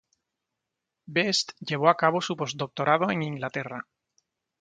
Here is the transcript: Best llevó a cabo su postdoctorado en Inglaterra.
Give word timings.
Best 1.17 1.51
llevó 1.59 1.87
a 1.87 1.95
cabo 1.95 2.21
su 2.21 2.35
postdoctorado 2.35 3.11
en 3.11 3.21
Inglaterra. 3.21 3.87